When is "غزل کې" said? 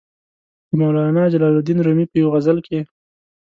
2.33-2.79